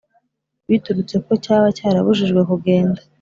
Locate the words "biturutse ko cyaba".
0.69-1.67